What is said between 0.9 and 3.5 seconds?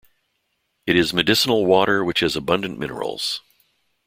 is medicinal water which has abundant minerals.